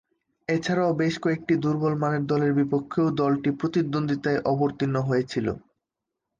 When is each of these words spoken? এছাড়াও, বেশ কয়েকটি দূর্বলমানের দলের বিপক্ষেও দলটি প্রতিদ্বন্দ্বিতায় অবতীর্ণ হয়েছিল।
এছাড়াও, 0.49 0.91
বেশ 0.93 1.13
কয়েকটি 1.23 1.53
দূর্বলমানের 1.63 2.23
দলের 2.25 2.51
বিপক্ষেও 2.59 3.07
দলটি 3.21 3.49
প্রতিদ্বন্দ্বিতায় 3.59 4.43
অবতীর্ণ 4.51 4.95
হয়েছিল। 5.09 5.47